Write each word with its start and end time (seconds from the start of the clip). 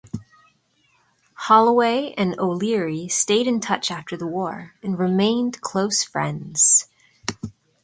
Holloway 1.45 2.15
and 2.17 2.33
O'Leary 2.39 3.07
stayed 3.07 3.45
in 3.45 3.59
touch 3.59 3.91
after 3.91 4.17
the 4.17 4.25
war 4.25 4.71
and 4.81 4.97
remained 4.97 5.61
close 5.61 6.03
friends. 6.03 6.87